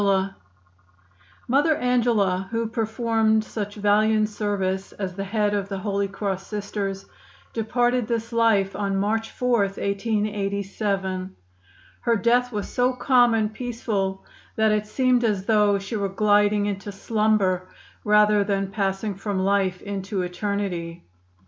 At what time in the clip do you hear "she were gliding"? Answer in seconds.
15.77-16.65